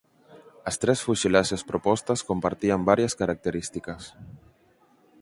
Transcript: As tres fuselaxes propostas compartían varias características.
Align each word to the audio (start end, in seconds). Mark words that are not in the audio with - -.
As 0.69 0.75
tres 0.81 0.99
fuselaxes 1.07 1.65
propostas 1.71 2.19
compartían 2.29 2.81
varias 2.89 3.13
características. 3.21 4.01